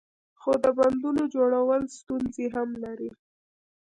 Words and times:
خو 0.41 0.51
د 0.63 0.65
بندونو 0.77 1.23
جوړول 1.35 1.81
ستونزې 1.97 2.45
هم 2.55 2.69
لري. 2.83 3.11